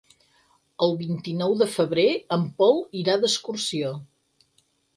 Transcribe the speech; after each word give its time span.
El 0.85 0.93
vint-i-nou 1.01 1.53
de 1.59 1.67
febrer 1.75 2.07
en 2.37 2.47
Pol 2.63 2.81
irà 3.03 3.21
d'excursió. 3.25 3.93